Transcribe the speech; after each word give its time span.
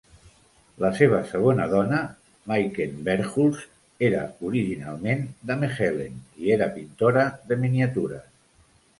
La 0.83 0.89
seva 0.99 1.17
segona 1.31 1.65
dona, 1.73 1.97
Mayken 2.51 2.95
Verhulst, 3.09 3.67
era 4.07 4.21
originalment 4.49 5.21
de 5.51 5.57
Mechelen 5.65 6.15
i 6.45 6.55
era 6.55 6.69
pintora 6.79 7.27
de 7.53 7.59
miniatures. 7.65 8.25